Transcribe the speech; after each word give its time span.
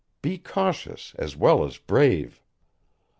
Be 0.23 0.39
cautious 0.39 1.13
as 1.19 1.37
well 1.37 1.63
as 1.63 1.77
brave." 1.77 2.41